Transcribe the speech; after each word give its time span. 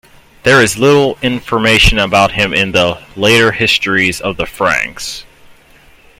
There 0.41 0.63
is 0.63 0.79
little 0.79 1.19
information 1.21 1.99
about 1.99 2.31
him 2.31 2.55
in 2.55 2.71
the 2.71 3.03
later 3.15 3.51
histories 3.51 4.19
of 4.19 4.35
the 4.35 4.47
Franks. 4.47 5.25